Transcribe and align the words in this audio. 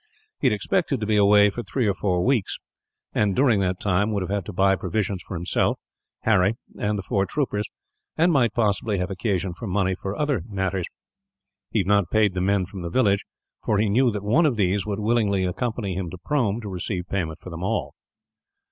He 0.39 0.47
had 0.47 0.53
expected 0.55 0.99
to 0.99 1.05
be 1.05 1.15
away 1.15 1.51
for 1.51 1.61
three 1.61 1.85
or 1.85 1.93
four 1.93 2.25
weeks 2.25 2.57
and, 3.13 3.35
during 3.35 3.59
that 3.59 3.79
time, 3.79 4.11
would 4.11 4.23
have 4.23 4.31
had 4.31 4.47
to 4.47 4.51
buy 4.51 4.75
provisions 4.75 5.21
for 5.21 5.35
himself, 5.35 5.77
Harry, 6.21 6.55
and 6.75 6.97
the 6.97 7.03
four 7.03 7.27
troopers; 7.27 7.65
and 8.17 8.31
might 8.33 8.51
possibly 8.55 8.97
have 8.97 9.11
occasion 9.11 9.53
for 9.53 9.67
money 9.67 9.93
for 9.93 10.15
other 10.17 10.41
matters. 10.49 10.87
He 11.69 11.81
had 11.81 11.87
not 11.87 12.09
paid 12.09 12.33
the 12.33 12.41
men 12.41 12.65
from 12.65 12.81
the 12.81 12.89
village, 12.89 13.25
for 13.63 13.77
he 13.77 13.89
knew 13.89 14.09
that 14.09 14.23
one 14.23 14.47
of 14.47 14.55
these 14.55 14.87
would 14.87 14.97
willingly 14.99 15.45
accompany 15.45 15.93
him 15.93 16.09
to 16.09 16.17
Prome, 16.17 16.61
to 16.61 16.67
receive 16.67 17.03
payment 17.07 17.37
for 17.39 17.51
them 17.51 17.61
all. 17.61 17.93